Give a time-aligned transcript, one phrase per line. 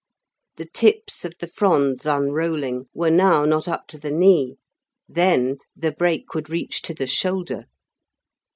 [0.57, 4.55] The tips of the fronds unrolling were now not up to the knee;
[5.07, 7.65] then the brake would reach to the shoulder.